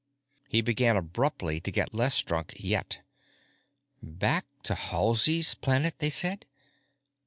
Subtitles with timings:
[0.47, 3.01] He began abruptly to get less drunk yet.
[4.01, 6.47] Back to Halsey's Planet, they said?